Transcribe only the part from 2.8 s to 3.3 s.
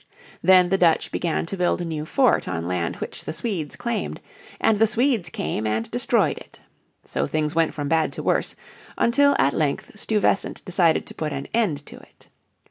which